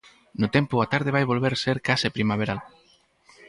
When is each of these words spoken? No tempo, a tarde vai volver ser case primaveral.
No 0.41 0.47
tempo, 0.55 0.75
a 0.79 0.87
tarde 0.93 1.15
vai 1.15 1.25
volver 1.31 1.53
ser 1.63 1.77
case 1.87 2.13
primaveral. 2.17 2.59